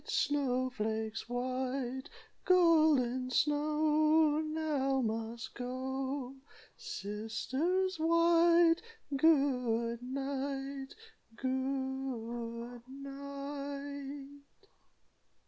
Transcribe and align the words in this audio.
Snow 0.03 0.71
flakes 0.71 1.29
white. 1.29 2.09
Golden 2.43 3.29
Snow 3.29 4.39
Now 4.39 4.99
must 4.99 5.53
go. 5.53 6.37
Sisters 6.75 7.97
white, 7.99 8.81
Good 9.15 10.01
night! 10.01 10.95
Good 11.35 12.81
night!" 12.87 14.39